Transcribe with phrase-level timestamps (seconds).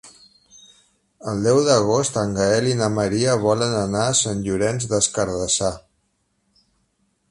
[1.31, 5.75] El deu d'agost en Gaël i na Maria volen anar a Sant Llorenç des Cardassar.